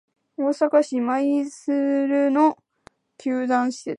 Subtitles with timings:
[0.35, 2.57] 大阪市・舞洲の
[3.19, 3.89] 球団施設